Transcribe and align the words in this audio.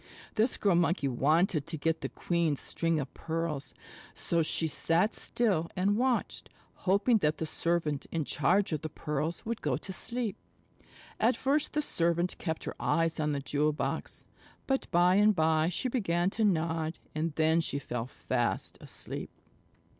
This 0.33 0.57
Girl 0.57 0.73
Monkey 0.73 1.07
wanted 1.07 1.67
to 1.67 1.77
get 1.77 2.01
the 2.01 2.09
queen's 2.09 2.59
string 2.59 2.99
of 2.99 3.13
pearls, 3.13 3.75
so 4.15 4.41
she 4.41 4.65
sat 4.65 5.13
still 5.13 5.67
and 5.75 5.95
watched, 5.95 6.49
hoping 6.89 7.17
that 7.19 7.37
the 7.37 7.45
servant 7.45 8.07
in 8.11 8.25
charge 8.25 8.71
of 8.71 8.81
the 8.81 8.89
pearls 8.89 9.45
would 9.45 9.61
go 9.61 9.77
to 9.77 9.93
sleep. 9.93 10.37
At 11.19 11.37
first 11.37 11.73
the 11.73 11.83
servant 11.83 12.39
kept 12.39 12.63
her 12.63 12.75
eyes 12.79 13.19
on 13.19 13.31
the 13.31 13.41
jewel 13.41 13.73
box. 13.73 14.25
But 14.65 14.89
by 14.89 15.17
and 15.17 15.35
by 15.35 15.69
she 15.69 15.87
began 15.87 16.31
to 16.31 16.43
nod, 16.43 16.97
and 17.13 17.35
then 17.35 17.61
she 17.61 17.77
fell 17.77 18.07
fast 18.07 18.79
asleep. 18.81 19.29